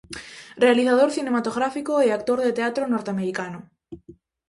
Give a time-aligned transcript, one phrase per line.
[0.65, 3.59] Realizador cinematográfico e actor de teatro norteamericano.